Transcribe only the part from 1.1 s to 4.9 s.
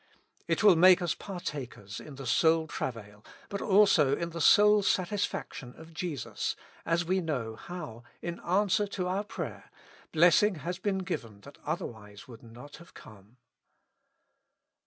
partakers in the soul travail, but also in the soul